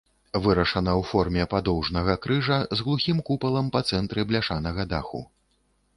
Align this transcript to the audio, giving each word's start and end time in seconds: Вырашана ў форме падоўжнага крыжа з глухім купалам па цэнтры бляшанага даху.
Вырашана 0.45 0.93
ў 1.01 1.03
форме 1.09 1.43
падоўжнага 1.51 2.15
крыжа 2.25 2.57
з 2.79 2.87
глухім 2.87 3.17
купалам 3.31 3.71
па 3.77 3.85
цэнтры 3.93 4.27
бляшанага 4.33 4.91
даху. 4.95 5.21